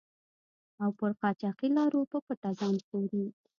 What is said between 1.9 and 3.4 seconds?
په پټه ځان ژغوري.